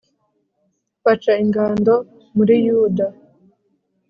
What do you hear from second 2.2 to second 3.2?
muri yuda